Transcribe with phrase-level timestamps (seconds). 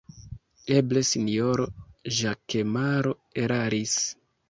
[0.75, 1.69] Eble sinjoro
[2.17, 3.17] Ĵakemaro
[3.47, 3.99] eraris.